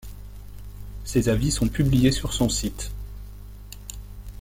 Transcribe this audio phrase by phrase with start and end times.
[1.03, 2.91] Ses avis sont publiés sur son site.